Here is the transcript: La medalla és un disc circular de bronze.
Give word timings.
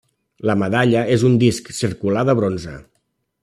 La 0.49 0.55
medalla 0.61 1.03
és 1.17 1.25
un 1.29 1.37
disc 1.45 1.71
circular 1.83 2.25
de 2.31 2.37
bronze. 2.41 2.75